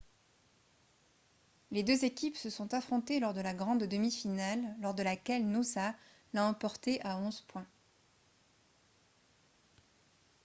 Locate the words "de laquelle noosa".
4.95-5.93